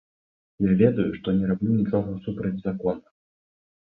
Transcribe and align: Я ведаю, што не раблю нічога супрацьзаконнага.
Я 0.67 0.71
ведаю, 0.81 1.05
што 1.17 1.27
не 1.41 1.45
раблю 1.51 1.75
нічога 1.81 2.15
супрацьзаконнага. 2.27 3.13